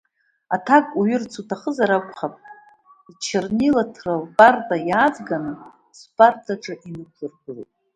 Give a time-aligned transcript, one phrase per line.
[0.55, 2.35] Аҭак уҩырц уҭахызар акәхап,
[3.11, 5.53] лчарнилаҭра лпарта иааҵганы
[5.99, 7.71] спартаҿы инықәлыргылеит.